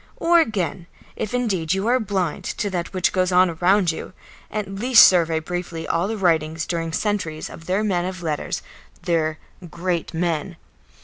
[0.17, 4.13] Or again, if indeed you are blind to that which goes on around you,
[4.49, 8.63] at least survey briefly all the writings, during centuries, of their men of letters,
[9.03, 9.37] their
[9.69, 10.55] "great men."